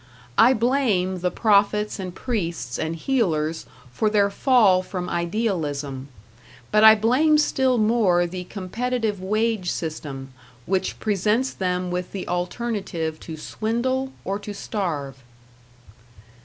[0.39, 6.07] I blame the prophets and priests and healers for their fall from idealism;
[6.71, 10.33] but I blame still more the competitive wage system,
[10.65, 15.21] which presents them with the alternative to swindle or to starve.